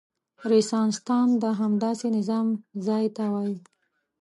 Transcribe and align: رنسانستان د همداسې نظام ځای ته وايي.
رنسانستان 0.49 1.27
د 1.43 1.45
همداسې 1.59 2.07
نظام 2.17 2.47
ځای 2.87 3.05
ته 3.15 3.23
وايي. 3.33 3.57